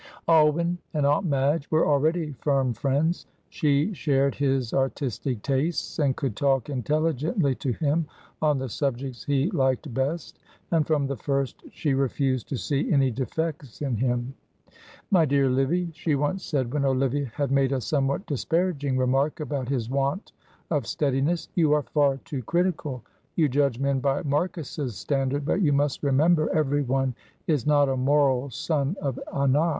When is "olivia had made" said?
16.83-17.71